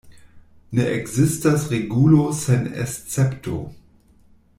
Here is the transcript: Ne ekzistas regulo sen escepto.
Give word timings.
Ne 0.77 0.85
ekzistas 0.93 1.67
regulo 1.73 2.23
sen 2.39 2.65
escepto. 2.85 3.61